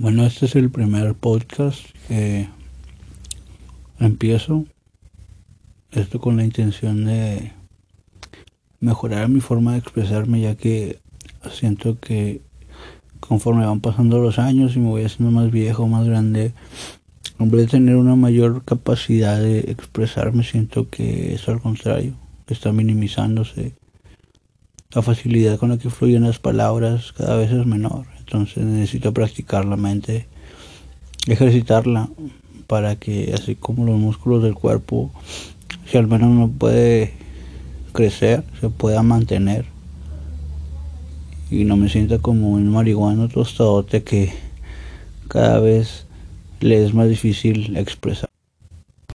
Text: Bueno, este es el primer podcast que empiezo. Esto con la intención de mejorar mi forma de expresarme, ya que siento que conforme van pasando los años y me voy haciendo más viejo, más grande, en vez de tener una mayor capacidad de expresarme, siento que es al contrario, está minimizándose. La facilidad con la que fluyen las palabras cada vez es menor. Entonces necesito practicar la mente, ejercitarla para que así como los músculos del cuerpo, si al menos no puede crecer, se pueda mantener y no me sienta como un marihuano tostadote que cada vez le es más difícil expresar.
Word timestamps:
Bueno, 0.00 0.24
este 0.24 0.46
es 0.46 0.54
el 0.54 0.70
primer 0.70 1.12
podcast 1.16 1.80
que 2.06 2.48
empiezo. 3.98 4.64
Esto 5.90 6.20
con 6.20 6.36
la 6.36 6.44
intención 6.44 7.04
de 7.04 7.50
mejorar 8.78 9.28
mi 9.28 9.40
forma 9.40 9.72
de 9.72 9.78
expresarme, 9.78 10.40
ya 10.40 10.54
que 10.54 11.00
siento 11.50 11.98
que 11.98 12.42
conforme 13.18 13.66
van 13.66 13.80
pasando 13.80 14.20
los 14.20 14.38
años 14.38 14.76
y 14.76 14.78
me 14.78 14.86
voy 14.86 15.02
haciendo 15.02 15.32
más 15.32 15.50
viejo, 15.50 15.88
más 15.88 16.06
grande, 16.06 16.52
en 17.40 17.50
vez 17.50 17.62
de 17.62 17.78
tener 17.78 17.96
una 17.96 18.14
mayor 18.14 18.64
capacidad 18.64 19.42
de 19.42 19.58
expresarme, 19.72 20.44
siento 20.44 20.88
que 20.88 21.34
es 21.34 21.48
al 21.48 21.60
contrario, 21.60 22.14
está 22.46 22.70
minimizándose. 22.70 23.74
La 24.94 25.02
facilidad 25.02 25.58
con 25.58 25.68
la 25.68 25.76
que 25.76 25.90
fluyen 25.90 26.22
las 26.22 26.38
palabras 26.38 27.12
cada 27.12 27.36
vez 27.36 27.52
es 27.52 27.66
menor. 27.66 28.06
Entonces 28.20 28.64
necesito 28.64 29.12
practicar 29.12 29.66
la 29.66 29.76
mente, 29.76 30.26
ejercitarla 31.26 32.08
para 32.66 32.96
que 32.96 33.34
así 33.34 33.54
como 33.54 33.84
los 33.84 33.98
músculos 33.98 34.42
del 34.42 34.54
cuerpo, 34.54 35.12
si 35.84 35.98
al 35.98 36.06
menos 36.06 36.30
no 36.30 36.48
puede 36.48 37.12
crecer, 37.92 38.44
se 38.62 38.70
pueda 38.70 39.02
mantener 39.02 39.66
y 41.50 41.64
no 41.64 41.76
me 41.76 41.90
sienta 41.90 42.18
como 42.18 42.52
un 42.52 42.70
marihuano 42.70 43.28
tostadote 43.28 44.02
que 44.02 44.32
cada 45.28 45.60
vez 45.60 46.06
le 46.60 46.82
es 46.82 46.94
más 46.94 47.10
difícil 47.10 47.76
expresar. 47.76 48.27